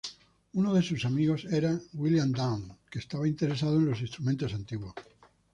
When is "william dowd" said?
1.93-2.63